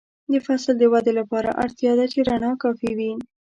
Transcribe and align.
د 0.31 0.33
فصل 0.45 0.73
د 0.79 0.83
ودې 0.93 1.13
لپاره 1.19 1.57
اړتیا 1.63 1.91
ده 1.99 2.05
چې 2.11 2.19
رڼا 2.29 2.51
کافي 2.63 2.91
وي. 2.97 3.11